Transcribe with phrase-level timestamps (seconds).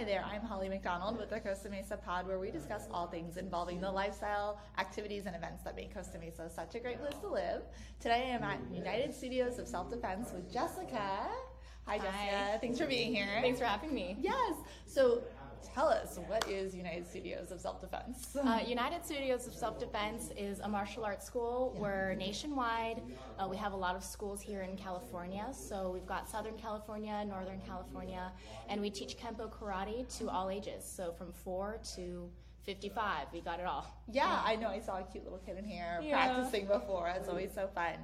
[0.00, 3.36] Hi there, I'm Holly McDonald with the Costa Mesa Pod, where we discuss all things
[3.36, 7.28] involving the lifestyle, activities, and events that make Costa Mesa such a great place to
[7.28, 7.60] live.
[8.00, 11.28] Today I am at United Studios of Self Defense with Jessica.
[11.86, 12.14] Hi, Jessica.
[12.16, 12.58] Hi.
[12.62, 13.40] Thanks for being here.
[13.42, 14.16] Thanks for having me.
[14.18, 14.54] Yes.
[14.86, 15.22] So
[15.62, 18.36] tell us, what is United Studios of Self Defense?
[18.36, 21.74] Uh, United Studios of Self Defense is a martial arts school.
[21.78, 23.02] We're nationwide.
[23.38, 25.46] Uh, we have a lot of schools here in California.
[25.52, 28.32] So we've got Southern California, Northern California,
[28.68, 30.84] and we teach Kempo karate to all ages.
[30.84, 32.30] So from four to
[32.64, 33.86] 55, we got it all.
[34.12, 34.68] Yeah, I know.
[34.68, 36.12] I saw a cute little kid in here Yeah.
[36.26, 37.08] practicing before.
[37.08, 37.94] It's always so fun.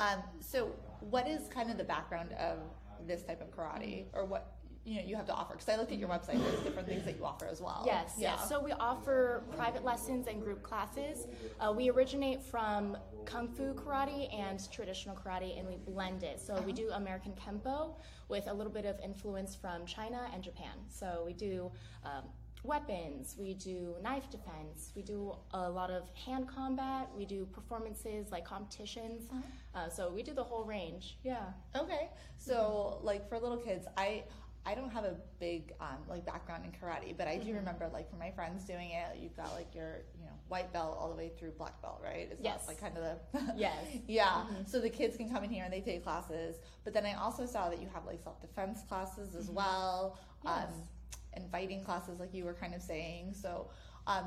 [0.00, 2.58] Um, so, what is kind of the background of
[3.06, 4.52] this type of karate, or what
[4.84, 5.54] you know you have to offer?
[5.54, 6.42] Because I looked at your website.
[6.42, 7.82] There's different things that you offer as well.
[7.86, 8.36] Yes, Yeah.
[8.36, 8.48] yes.
[8.48, 11.26] So we offer private lessons and group classes.
[11.60, 16.40] Uh, we originate from Kung Fu karate and traditional karate, and we blend it.
[16.40, 17.94] So we do American Kempo
[18.28, 20.76] with a little bit of influence from China and Japan.
[20.88, 21.70] So we do
[22.04, 22.24] um,
[22.64, 28.30] weapons, we do knife defense, we do a lot of hand combat, we do performances
[28.30, 29.28] like competitions.
[29.74, 31.18] Uh, so we do the whole range.
[31.24, 31.46] Yeah.
[31.76, 32.08] Okay.
[32.38, 34.24] So, like for little kids, I
[34.64, 37.46] I don't have a big um, like background in karate, but I Mm-hmm.
[37.48, 39.18] do remember like from my friends doing it.
[39.20, 42.30] You've got like your you know white belt all the way through black belt, right?
[42.30, 42.60] Is Yes.
[42.62, 43.02] that like kind of
[43.32, 43.74] the Yes.
[44.06, 44.44] yeah.
[44.66, 47.44] So the kids can come in here and they take classes, but then I also
[47.44, 50.68] saw that you have like self defense classes as well, Yes.
[50.68, 50.74] um,
[51.34, 53.34] and fighting classes, like you were kind of saying.
[53.34, 53.68] So.
[54.06, 54.24] Um,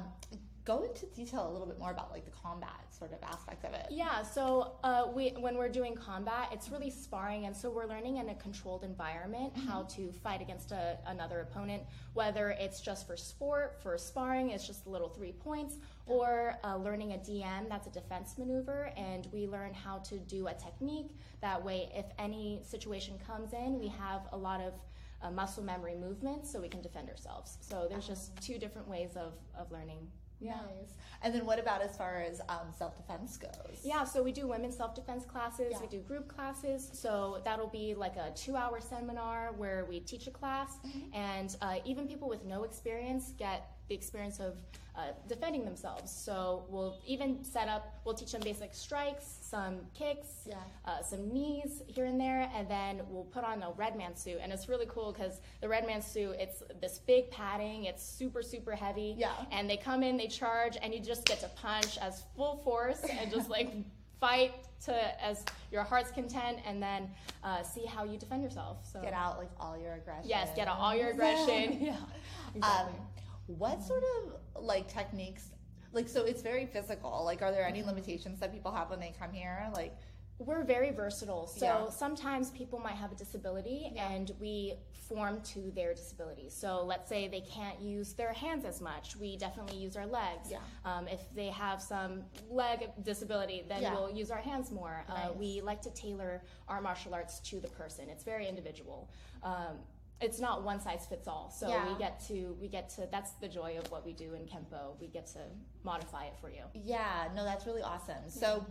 [0.65, 3.73] go into detail a little bit more about like the combat sort of aspect of
[3.73, 3.85] it.
[3.91, 8.17] Yeah, so uh, we, when we're doing combat, it's really sparring, and so we're learning
[8.17, 13.15] in a controlled environment how to fight against a, another opponent, whether it's just for
[13.15, 15.75] sport, for sparring, it's just a little three points,
[16.07, 20.47] or uh, learning a DM, that's a defense maneuver, and we learn how to do
[20.47, 21.11] a technique.
[21.41, 24.73] That way, if any situation comes in, we have a lot of
[25.21, 27.57] uh, muscle memory movements so we can defend ourselves.
[27.61, 30.07] So there's just two different ways of, of learning.
[30.45, 30.53] Yeah.
[30.53, 30.93] Nice.
[31.21, 33.79] And then what about as far as um, self defense goes?
[33.83, 35.79] Yeah, so we do women's self defense classes, Yeah.
[35.81, 36.89] we do group classes.
[36.93, 41.15] So that'll be like a two hour seminar where we teach a class, Mm-hmm.
[41.15, 44.55] and uh, even people with no experience get the experience of
[44.97, 46.09] uh, defending themselves.
[46.11, 50.55] So we'll even set up, we'll teach them basic strikes, some kicks, Yeah.
[50.85, 54.37] uh, some knees here and there, and then we'll put on a red man suit.
[54.41, 58.41] And it's really cool because the red man suit, it's this big padding, it's super,
[58.41, 59.15] super heavy.
[59.17, 59.33] Yeah.
[59.51, 63.01] And they come in, they charge, and you just get to punch as full force
[63.03, 63.71] and just like
[64.21, 64.53] fight
[64.85, 67.09] to as your heart's content, and then
[67.43, 68.77] uh, see how you defend yourself.
[68.91, 70.29] So Get out like all your aggression.
[70.29, 71.79] Yes, get out all your aggression.
[71.81, 71.97] yeah.
[72.55, 72.99] Um, Exactly.
[73.47, 75.49] What sort of like techniques?
[75.91, 77.23] Like, so it's very physical.
[77.23, 79.69] Like, are there any limitations that people have when they come here?
[79.73, 79.95] Like,
[80.37, 81.47] We're very versatile.
[81.47, 81.89] So Yeah.
[81.89, 84.09] sometimes people might have a disability Yeah.
[84.11, 86.49] and we form to their disability.
[86.49, 89.15] So let's say they can't use their hands as much.
[89.15, 90.51] We definitely use our legs.
[90.51, 90.59] Yeah.
[90.83, 95.05] Um, if they have some leg disability, then we'll use our hands more.
[95.07, 98.09] Uh, we like to tailor our martial arts to the person.
[98.09, 99.09] It's very individual.
[99.41, 99.79] Um,
[100.21, 101.49] it's not one size fits all.
[101.49, 101.91] So Yeah.
[101.91, 104.99] we get to we get to that's the joy of what we do in Kempo.
[104.99, 105.39] We get to
[105.83, 106.63] modify it for you.
[106.73, 108.29] yeah, no, that's really awesome.
[108.29, 108.65] So,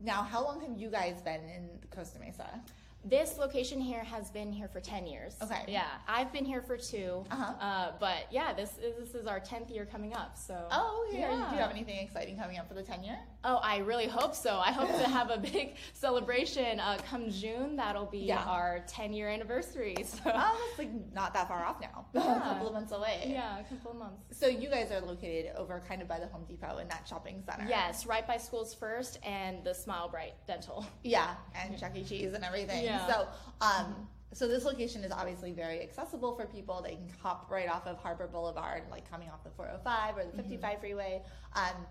[0.00, 2.60] now how long have you guys been in Costa Mesa?
[3.02, 5.34] This location here has been here for 10 years.
[5.42, 5.62] Okay.
[5.66, 7.52] Yeah, I've been here for 2 Uh-huh.
[7.58, 10.36] Uh, but yeah, this is, this is our 10th year coming up.
[10.36, 10.66] So.
[10.70, 11.20] Oh, yeah.
[11.20, 11.48] Yeah.
[11.50, 13.18] Do you have anything exciting coming up for the 10 year?
[13.42, 14.58] Oh, I really hope so.
[14.58, 17.74] I hope to have a big celebration uh, come June.
[17.76, 18.44] That'll be Yeah.
[18.44, 19.96] our 10 year anniversary.
[20.04, 20.18] So.
[20.26, 22.04] Oh, it's like not that far off now.
[22.14, 22.36] Yeah.
[22.36, 23.28] a couple of months away.
[23.32, 24.38] Yeah, a couple of months.
[24.38, 27.42] So you guys are located over kind of by the Home Depot in that shopping
[27.48, 27.64] center.
[27.68, 30.84] Yes, right by SchoolsFirst and the Smile Bright Dental.
[31.02, 32.04] Yeah, and Chuck E.
[32.04, 32.84] Cheese and everything.
[32.84, 32.89] Yeah.
[33.08, 33.28] So,
[33.60, 36.80] um, so this location is obviously very accessible for people.
[36.82, 40.36] They can hop right off of Harbor Boulevard, like coming off the 405 or the
[40.42, 41.22] 55 freeway.
[41.54, 41.86] Um,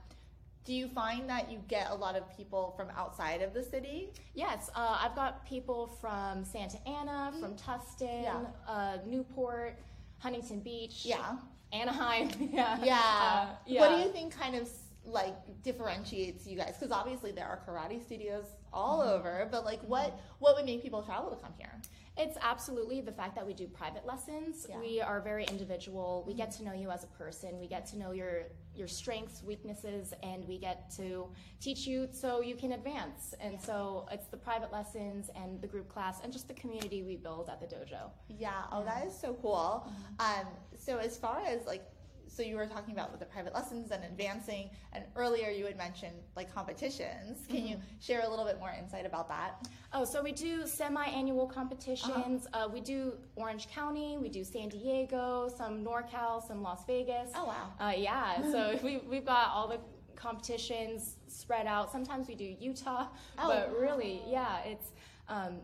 [0.65, 4.11] do you find that you get a lot of people from outside of the city?
[4.35, 8.39] Yes, uh, I've got people from Santa Ana, from Tustin, Yeah.
[8.67, 9.79] uh, Newport,
[10.19, 11.05] Huntington Beach.
[11.05, 11.37] Yeah.
[11.73, 12.29] Anaheim.
[12.52, 12.78] Yeah.
[12.84, 12.95] Yeah.
[12.99, 13.81] Uh, yeah.
[13.81, 14.69] What do you think kind of
[15.11, 16.76] like differentiates you guys?
[16.79, 19.09] Because obviously there are karate studios all Mm-hmm.
[19.17, 21.82] over, but like what what would make people travel to come here?
[22.17, 24.67] It's absolutely the fact that we do private lessons.
[24.70, 24.78] Yeah.
[24.78, 26.26] We are very individual.
[26.28, 27.59] We get to know you as a person.
[27.59, 28.44] We get to know your
[28.76, 31.28] your strengths, weaknesses, and we get to
[31.62, 33.34] teach you so you can advance.
[33.40, 37.16] And so it's the private lessons and the group class and just the community we
[37.16, 38.09] build at the dojo.
[38.28, 38.52] Yeah.
[38.72, 39.88] Oh, that is so cool.
[39.88, 40.46] Mm-hmm.
[40.47, 41.85] Um, so as far as like
[42.29, 45.78] so you were talking about with the private lessons and advancing, and earlier you had
[45.78, 47.40] mentioned like competitions.
[47.49, 49.67] Can you share a little bit more insight about that?
[49.93, 52.47] Oh, so we do semi-annual competitions.
[52.53, 57.31] uh we do Orange County, we do San Diego, some NorCal, some Las Vegas.
[57.35, 57.73] Oh, wow.
[57.79, 59.79] Uh, yeah, so we we've got all the
[60.16, 61.91] competitions spread out.
[61.91, 64.91] Sometimes we do Utah, Oh, but really, yeah, it's.
[65.28, 65.58] Um,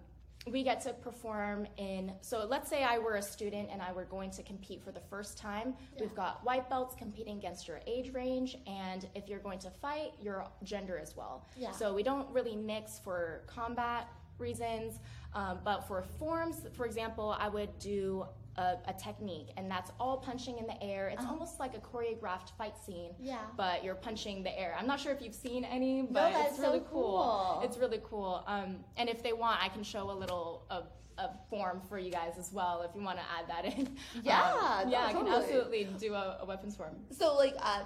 [0.52, 4.06] we get to perform in so let's say i were a student and i were
[4.06, 5.74] going to compete for the first time.
[6.00, 10.12] We've got white belts competing against your age range and if you're going to fight
[10.22, 11.46] your gender as well.
[11.58, 11.72] Yeah.
[11.72, 14.08] so we don't really mix for combat
[14.38, 15.00] reasons
[15.34, 18.26] um, but for forms for example i would do
[18.58, 22.52] a, a technique and that's all punching in the air it's almost like a choreographed
[22.58, 23.22] fight scene Uh-huh.
[23.32, 23.40] Yeah.
[23.58, 26.60] but you're punching the air i'm not sure if you've seen any but that's it's
[26.60, 27.62] really so cool.
[27.66, 28.44] it's really cool.
[28.48, 30.84] Um, and if they want, I can show a little a,
[31.22, 33.96] a form for you guys as well if you want to add that in.
[34.24, 36.96] Yeah, Um, no, yeah, I can absolutely do a, a weapons form.
[37.12, 37.84] So like, um,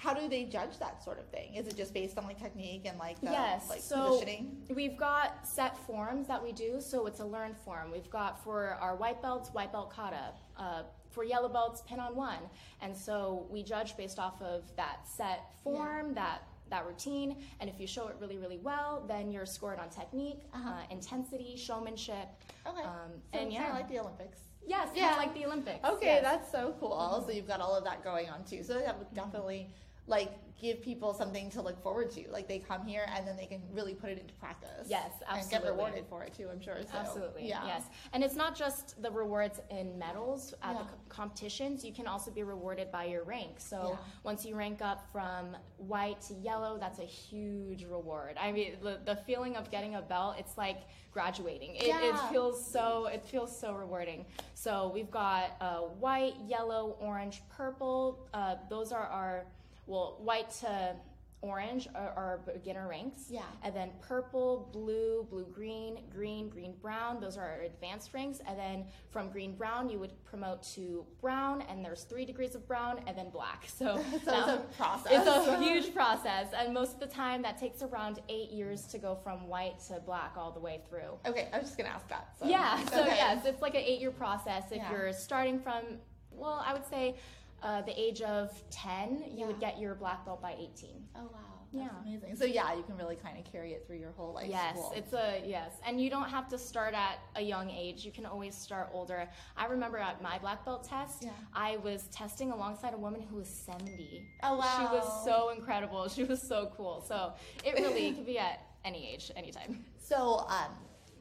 [0.00, 1.54] how do they judge that sort of thing?
[1.56, 3.68] Is it just based on like technique and like the yes.
[3.68, 4.56] like so positioning?
[4.74, 6.80] we've got set forms that we do.
[6.80, 7.90] So it's a learned form.
[7.92, 10.32] We've got for our white belts, white belt kata.
[10.56, 12.38] Uh, for yellow belts, Pinan one.
[12.80, 17.36] And so we judge based off of that set form, that that routine.
[17.60, 20.70] And if you show it really, really well, then you're scored on technique, Uh-huh.
[20.70, 22.28] uh, intensity, showmanship.
[22.66, 22.82] Okay.
[22.82, 23.68] Um, so and kind yeah.
[23.70, 24.38] of like the Olympics.
[24.66, 25.10] Yes, Yeah.
[25.10, 25.84] yeah, like the Olympics.
[25.84, 26.22] Okay, yes.
[26.22, 27.24] that's so cool.
[27.26, 28.62] So you've got all of that going on too.
[28.62, 29.68] So that would definitely
[30.06, 32.22] like give people something to look forward to.
[32.30, 34.86] Like they come here and then they can really put it into practice.
[34.88, 35.40] Yes, absolutely.
[35.40, 36.48] And get rewarded for it too.
[36.52, 36.76] I'm sure.
[36.82, 37.48] So, Absolutely.
[37.48, 37.64] Yeah.
[37.66, 37.84] Yes.
[38.12, 40.90] And it's not just the rewards in medals at the Yeah.
[40.90, 41.82] co- competitions.
[41.82, 43.58] You can also be rewarded by your rank.
[43.58, 44.04] So Yeah.
[44.22, 48.36] once you rank up from white to yellow, that's a huge reward.
[48.38, 51.76] I mean, the, the feeling of getting a belt, it's like graduating.
[51.76, 53.06] It, it feels so.
[53.06, 54.26] It feels so rewarding.
[54.52, 58.28] So we've got uh, white, yellow, orange, purple.
[58.34, 59.46] Uh, those are our
[59.90, 60.94] well, white to
[61.42, 63.22] orange are our beginner ranks.
[63.30, 63.40] Yeah.
[63.64, 68.40] And then purple, blue, blue green, green, green brown, those are our advanced ranks.
[68.46, 72.68] And then from green brown, you would promote to brown, and there's three degrees of
[72.68, 73.64] brown, and then black.
[73.66, 75.12] So, So it's a process.
[75.12, 78.98] It's a huge process, and most of the time that takes around eight years to
[78.98, 81.18] go from white to black all the way through.
[81.26, 82.28] Okay, I was just gonna ask that.
[82.38, 82.46] So.
[82.46, 83.16] Yeah, so Okay.
[83.16, 84.64] yes, it's like an eight-year process.
[84.70, 84.90] If Yeah.
[84.92, 85.82] you're starting from,
[86.30, 87.16] well, I would say
[87.62, 91.04] uh, the age of 10, you would get your black belt by 18.
[91.16, 91.28] Oh wow,
[91.72, 91.88] that's Yeah.
[92.02, 92.36] amazing.
[92.36, 94.46] So yeah, you can really kind of carry it through your whole life.
[94.48, 94.92] Yes, school.
[94.96, 98.04] it's a yes, and you don't have to start at a young age.
[98.04, 99.28] You can always start older.
[99.56, 101.30] I remember at my black belt test, Yeah.
[101.54, 104.26] I was testing alongside a woman who was seventy.
[104.42, 104.76] Oh, wow!
[104.78, 106.08] She was so incredible.
[106.08, 107.04] She was so cool.
[107.06, 107.34] So
[107.64, 109.84] it really could be at any age, anytime.
[109.98, 110.72] So, um,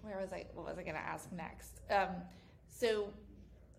[0.02, 0.46] where was I?
[0.56, 1.82] What was I going to ask next?
[1.92, 2.08] Um,
[2.68, 3.14] so,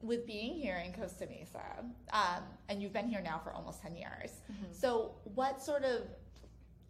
[0.02, 3.96] with being here in Costa Mesa, um, and you've been here now for almost ten
[3.96, 4.30] years.
[4.50, 4.72] Mm-hmm.
[4.72, 6.02] So, what sort of?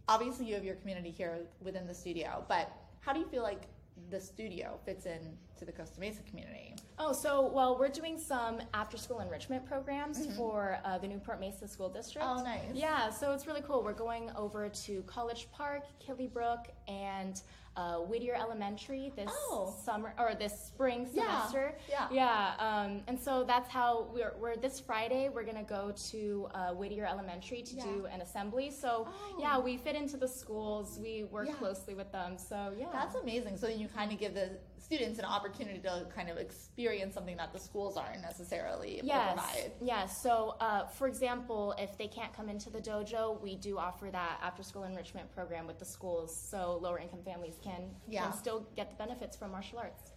[0.08, 3.62] Obviously, you have your community here within the studio, but how do you feel like
[4.10, 6.74] the studio fits in to the Costa Mesa community?
[6.98, 11.88] Oh, so well, we're doing some after-school enrichment programs for uh, the Newport Mesa School
[11.88, 12.26] District.
[12.26, 12.40] Mm-hmm.
[12.40, 12.62] Oh, nice.
[12.74, 13.82] Yeah, so it's really cool.
[13.84, 17.40] We're going over to College Park, Killybrooke, and
[17.76, 19.72] uh, Whittier Elementary this Oh.
[19.84, 21.76] summer or this spring Yeah, semester.
[21.88, 22.08] yeah.
[22.10, 22.54] Yeah.
[22.58, 25.28] Um, and so that's how we're, we're this Friday.
[25.28, 27.84] We're gonna go to uh, Whittier Elementary to Yeah.
[27.84, 28.70] do an assembly.
[28.72, 29.36] So Oh.
[29.38, 30.98] yeah, we fit into the schools.
[31.00, 31.54] We work Yeah.
[31.54, 32.36] closely with them.
[32.38, 33.56] So yeah, That's amazing.
[33.56, 34.58] So you kind of give the
[34.90, 39.06] students an opportunity to kind of experience something that the schools aren't necessarily able to
[39.06, 39.32] Yes.
[39.34, 39.72] provide.
[39.80, 40.20] Yes.
[40.20, 44.40] So, uh, for example, if they can't come into the dojo, we do offer that
[44.42, 48.22] after school enrichment program with the schools so lower income families can, Yeah.
[48.24, 50.12] can still get the benefits from martial arts.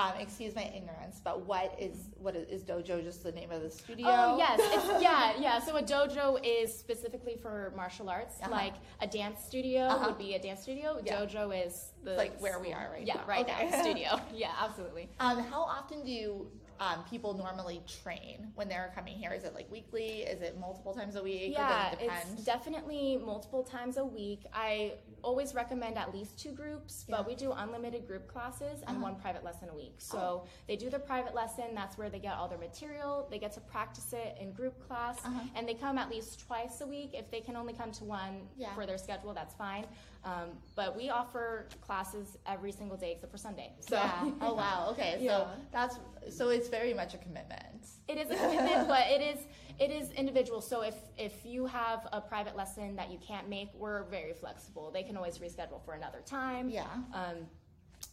[0.00, 3.02] Um, excuse my ignorance, but what is what is, is dojo?
[3.02, 4.06] Just the name of the studio?
[4.08, 4.58] Oh, yes.
[4.72, 5.60] It's, yeah, yeah.
[5.60, 8.36] So, a dojo is specifically for martial arts.
[8.40, 8.50] Uh-huh.
[8.50, 10.06] Like a dance studio Uh-huh.
[10.08, 11.00] would be a dance studio.
[11.04, 11.16] Yeah.
[11.20, 12.12] Dojo is the.
[12.12, 13.14] It's like where we are right now.
[13.14, 13.26] yeah, now.
[13.26, 13.70] right Okay.
[13.70, 13.82] now.
[13.86, 14.20] Studio.
[14.34, 15.08] Yeah, absolutely.
[15.20, 19.32] Um, how often do you, um, people normally train when they're coming here?
[19.32, 20.22] Is it like weekly?
[20.22, 21.52] Is it multiple times a week?
[21.52, 24.40] Yeah, it it's definitely multiple times a week.
[24.54, 27.16] I always recommend at least two groups, Yeah.
[27.18, 29.02] but we do unlimited group classes and Uh-huh.
[29.02, 29.96] one private lesson a week.
[29.98, 33.26] So they do the private lesson, that's where they get all their material.
[33.30, 35.38] They get to practice it in group class, Uh-huh.
[35.54, 37.10] and they come at least twice a week.
[37.12, 38.72] If they can only come to one Yeah.
[38.74, 39.86] for their schedule, that's fine.
[40.24, 43.72] Um, but we offer classes every single day except for Sunday.
[43.80, 44.30] So yeah.
[44.40, 44.88] Oh wow.
[44.92, 45.22] Okay.
[45.26, 45.98] So that's
[46.30, 47.86] so it's very much a commitment.
[48.08, 49.38] It is a commitment, but it is
[49.78, 50.60] it is individual.
[50.60, 54.90] So if if you have a private lesson that you can't make, we're very flexible.
[54.92, 56.68] They can always reschedule for another time.
[56.68, 56.86] Yeah.
[57.14, 57.46] Um,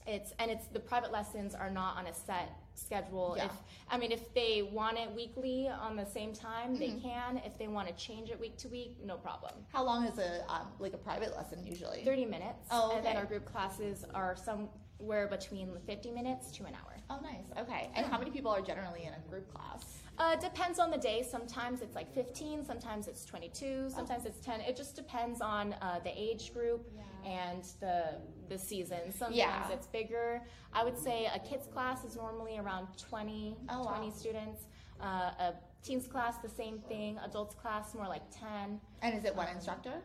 [0.06, 3.34] it's and it's the private lessons are not on a set schedule.
[3.38, 3.46] Yeah.
[3.46, 3.52] If
[3.90, 7.08] I mean, if they want it weekly on the same time, they Mm-hmm.
[7.10, 7.38] can.
[7.46, 9.54] If they want to change it week to week, no problem.
[9.74, 12.04] How long is a um, like a private lesson usually?
[12.06, 12.68] 30 minutes.
[12.72, 12.98] Oh, okay.
[12.98, 16.97] And then our group classes are somewhere between 50 minutes to an hour.
[17.10, 17.46] Oh, nice.
[17.58, 17.90] Okay.
[17.96, 19.86] And how many people are generally in a group class?
[20.18, 21.24] Uh, depends on the day.
[21.30, 24.62] Sometimes it's like 15, sometimes it's 22, sometimes it's 10.
[24.62, 26.90] It just depends on uh, the age group
[27.26, 28.16] and the
[28.50, 29.12] the season.
[29.12, 29.70] Sometimes Yeah.
[29.72, 30.42] it's bigger.
[30.74, 34.10] I would say a kids class is normally around 20, Oh, wow.
[34.16, 34.64] students.
[35.02, 35.06] Uh,
[35.40, 37.20] a teens class, the same thing.
[37.24, 38.80] Adults class, more like 10.
[39.02, 40.02] And is it one instructor?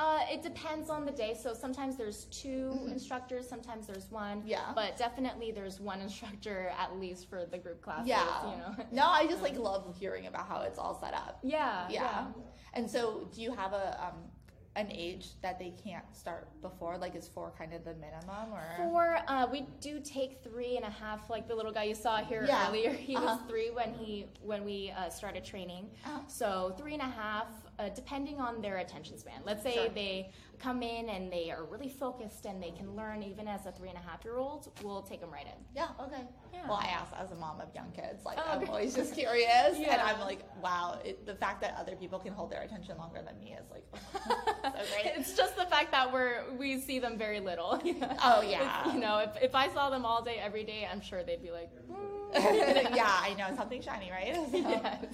[0.00, 1.36] Uh, it depends on the day.
[1.38, 4.38] So sometimes there's 2 instructors, sometimes there's one.
[4.38, 4.48] Mm-hmm.
[4.48, 4.72] Yeah.
[4.74, 8.08] But definitely there's one instructor at least for the group classes.
[8.08, 8.50] Yeah.
[8.50, 8.84] You know.
[8.92, 11.38] No, I just like love hearing about how it's all set up.
[11.42, 11.86] Yeah.
[11.90, 12.28] Yeah.
[12.72, 14.14] And so, do you have a um,
[14.76, 16.96] an age that they can't start before?
[16.96, 18.62] Like, is four kind of the minimum, or?
[18.76, 21.28] Four, uh, we do take three and a half.
[21.28, 22.68] Like the little guy you saw here Yeah.
[22.68, 23.26] earlier, he Uh-huh.
[23.26, 25.90] was three when he when we uh, started training.
[26.06, 26.20] Uh-huh.
[26.28, 27.48] So three and a half,
[27.80, 29.40] uh, depending on their attention span.
[29.44, 29.88] Let's say Sure.
[29.88, 33.72] they come in and they are really focused and they can learn even as a
[33.72, 34.68] three and a half year old.
[34.82, 35.58] We'll take them right in.
[35.74, 35.88] Yeah.
[35.98, 36.22] Okay.
[36.52, 36.68] Yeah.
[36.68, 38.24] Well, I ask as a mom of young kids.
[38.26, 38.70] Like, Oh, I'm okay.
[38.70, 42.50] always just curious, and I'm like, wow, it, the fact that other people can hold
[42.52, 43.84] their attention longer than me is like
[44.28, 45.12] so great.
[45.18, 47.80] It's just the fact that we're we see them very little.
[48.22, 48.92] Oh, It's, yeah.
[48.92, 51.50] you know, if, if I saw them all day every day, I'm sure they'd be
[51.50, 51.70] like.
[51.90, 54.34] "Hmm." yeah, I know something shiny, right?
[54.34, 55.04] So, Yes.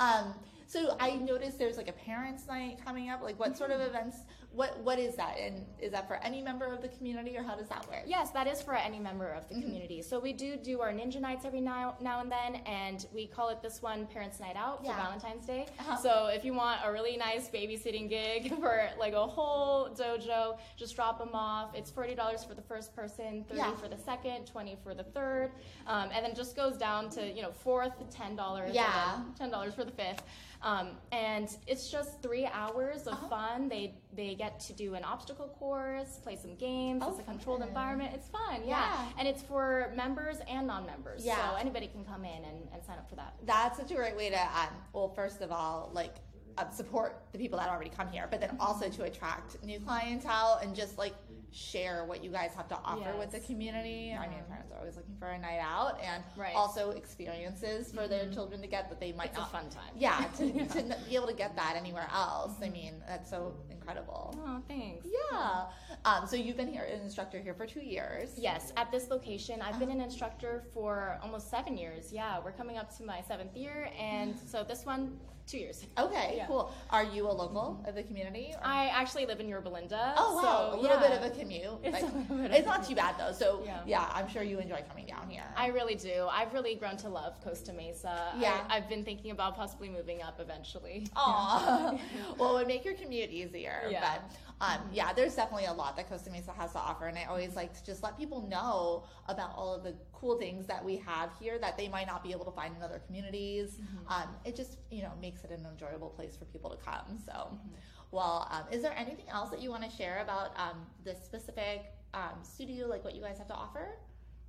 [0.00, 0.34] Um,
[0.74, 3.22] so I noticed there's like a parents' night coming up.
[3.22, 3.90] Like, what sort of mm-hmm.
[3.90, 4.16] events?
[4.54, 5.36] What what is that?
[5.38, 8.02] And is that for any member of the community, or how does that work?
[8.06, 9.54] Yes, that is for any member of Mm-hmm.
[9.56, 10.00] the community.
[10.02, 13.48] So we do do our ninja nights every now now and then, and we call
[13.48, 15.66] it this one Parents Night Out for Valentine's Day.
[15.80, 15.96] Uh-huh.
[15.96, 20.94] So if you want a really nice babysitting gig for like a whole dojo, just
[20.94, 21.74] drop them off.
[21.74, 23.74] It's forty dollars for the first person, thirty Yeah.
[23.74, 25.50] for the second, twenty for the third,
[25.88, 29.20] um, and then just goes down to you know fourth ten dollars, Yeah.
[29.36, 30.22] ten dollars for the fifth.
[30.62, 33.28] Um, and it's just three hours of Uh-huh.
[33.28, 33.68] fun.
[33.68, 37.02] They they get to do an obstacle course, play some games.
[37.04, 37.68] Oh, it's a controlled fun.
[37.68, 38.12] environment.
[38.14, 38.80] It's fun, yeah.
[38.80, 39.08] Yeah.
[39.18, 41.24] And it's for members and non-members.
[41.24, 41.36] Yeah.
[41.50, 43.34] So anybody can come in and, and sign up for that.
[43.44, 46.16] That's such a great way to, um, well, first of all, like
[46.58, 50.60] uh, support the people that already come here, but then also to attract new clientele
[50.62, 51.14] and just like
[51.50, 53.46] share what you guys have to offer with the Yes.
[53.46, 54.12] community.
[54.12, 54.42] I mean, Yeah.
[54.48, 56.54] parents are always looking for a night out and Right.
[56.54, 59.52] also experiences for their children to get that they might It's a not.
[59.52, 59.92] fun time.
[59.94, 62.54] Yeah, to, to n- be able to get that anywhere else.
[62.60, 64.34] I mean, that's so incredible.
[64.44, 65.06] Oh, thanks.
[65.30, 65.66] Yeah.
[66.04, 68.36] Um, so you've been here, an instructor here for two years.
[68.36, 72.12] Yes, at this location, I've been an instructor for almost seven years.
[72.12, 75.84] Yeah, we're coming up to my seventh year, and so this one, two years.
[75.98, 76.46] Okay, Yeah.
[76.46, 76.72] cool.
[76.90, 78.54] Are you a local of the community?
[78.54, 80.14] or- I actually live in Yorba Linda.
[80.16, 81.08] Oh wow, so, a little yeah.
[81.08, 81.78] bit of a commute.
[81.82, 83.32] It's a little bit it's not too bad though.
[83.32, 83.82] So yeah.
[83.86, 84.10] Yeah.
[84.12, 85.44] I'm sure you enjoy coming down here.
[85.56, 86.26] I really do.
[86.30, 88.32] I've really grown to love Costa Mesa.
[88.38, 88.64] Yeah.
[88.68, 91.06] I, I've been thinking about possibly moving up eventually.
[91.16, 91.98] Aw.
[92.38, 93.88] well, it would make your commute easier.
[93.90, 94.00] Yeah.
[94.00, 97.24] But um, yeah, there's definitely a lot that Costa Mesa has to offer, and I
[97.24, 100.96] always like to just let people know about all of the cool things that we
[100.96, 103.76] have here that they might not be able to find in other communities.
[103.80, 104.12] Mm-hmm.
[104.12, 107.18] Um, it just you know makes it an enjoyable place for people to come.
[107.24, 107.74] So, Mm-hmm.
[108.10, 111.92] well, um, is there anything else that you want to share about um, this specific
[112.14, 113.88] um, studio, like what you guys have to offer?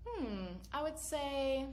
[0.05, 0.45] Hmm.
[0.71, 1.65] I would say.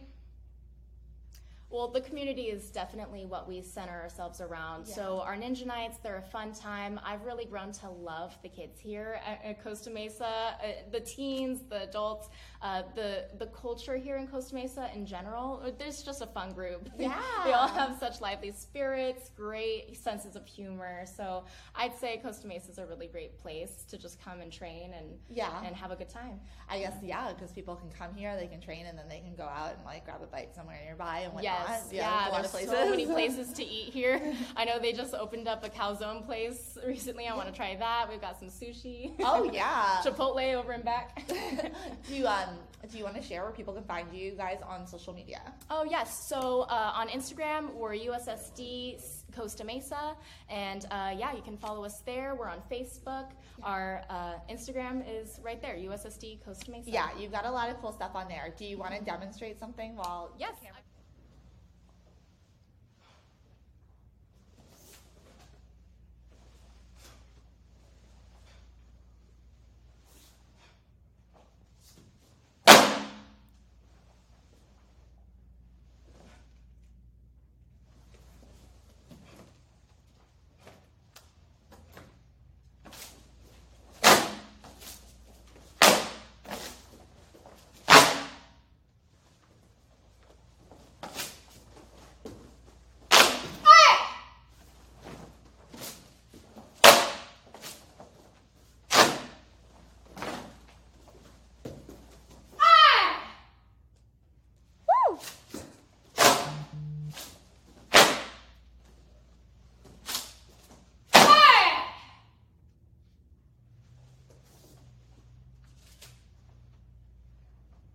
[1.72, 4.86] Well, the community is definitely what we center ourselves around.
[4.86, 4.94] Yeah.
[4.94, 7.00] So our ninja nights, they're a fun time.
[7.04, 10.56] I've really grown to love the kids here at, at Costa Mesa, uh,
[10.90, 12.28] the teens, the adults,
[12.60, 15.62] uh, the the culture here in Costa Mesa in general.
[15.78, 16.88] There's just a fun group.
[16.98, 17.20] Yeah.
[17.46, 21.04] we all have such lively spirits, great senses of humor.
[21.16, 24.92] So I'd say Costa Mesa is a really great place to just come and train
[24.92, 25.64] and Yeah.
[25.64, 26.38] and have a good time.
[26.68, 29.34] I guess yeah, because people can come here, they can train, and then they can
[29.34, 31.61] go out and like grab a bite somewhere nearby and whatnot.
[31.68, 32.70] Yes, yeah, yeah, there's lot of places.
[32.70, 34.34] so many places to eat here.
[34.56, 37.26] I know they just opened up a calzone place recently.
[37.26, 38.06] I want to try that.
[38.08, 39.12] We've got some sushi.
[39.20, 40.00] oh yeah.
[40.04, 41.22] Chipotle over and back.
[42.08, 42.58] do you um
[42.90, 45.40] do you want to share where people can find you guys on social media?
[45.70, 49.00] oh yes, so uh, on Instagram we're USSD
[49.34, 50.14] Costa Mesa,
[50.48, 52.34] and uh, yeah, you can follow us there.
[52.34, 53.30] We're on Facebook.
[53.62, 56.90] Our uh, Instagram is right there, USSD Costa Mesa.
[56.90, 58.52] Yeah, you've got a lot of cool stuff on there.
[58.56, 60.54] Do you want to demonstrate something while Yes.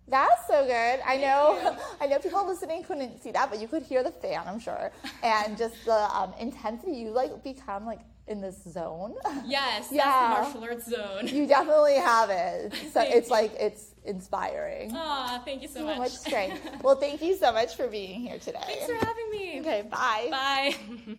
[0.08, 1.00] That's so good.
[1.06, 1.76] I know.
[2.00, 4.90] I know people listening couldn't see that, but you could hear the fan, I'm sure,
[5.22, 6.92] and just the um, intensity.
[6.92, 9.14] You like become like in this zone.
[9.46, 10.04] Yes, Yeah.
[10.04, 11.26] that's the martial arts zone.
[11.28, 12.74] You definitely have it.
[12.92, 13.34] So it's you.
[13.34, 14.92] like it's inspiring.
[14.94, 15.98] Aw, thank you so, so much.
[15.98, 16.82] much strength.
[16.82, 18.58] Well, thank you so much for being here today.
[18.64, 19.60] Thanks for having me.
[19.60, 20.28] Okay, bye.
[20.30, 21.14] Bye.